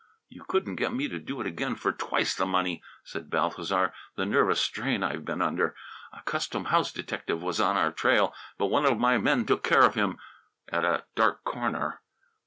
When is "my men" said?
8.97-9.45